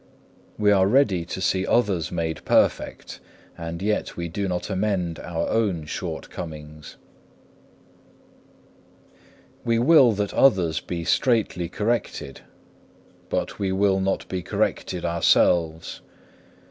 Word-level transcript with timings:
We 0.57 0.71
are 0.71 0.87
ready 0.87 1.25
to 1.25 1.39
see 1.39 1.63
others 1.67 2.11
made 2.11 2.43
perfect, 2.43 3.19
and 3.55 3.83
yet 3.83 4.17
we 4.17 4.29
do 4.29 4.47
not 4.47 4.67
amend 4.71 5.19
our 5.19 5.47
own 5.47 5.85
shortcomings. 5.85 6.97
3. 9.63 9.77
We 9.77 9.77
will 9.77 10.11
that 10.13 10.33
others 10.33 10.79
be 10.79 11.03
straitly 11.03 11.69
corrected, 11.69 12.41
but 13.29 13.59
we 13.59 13.71
will 13.71 13.99
not 13.99 14.27
be 14.27 14.41
corrected 14.41 15.05
ourselves. 15.05 16.01